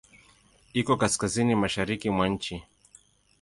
[0.73, 2.55] Iko kaskazini-mashariki mwa nchi.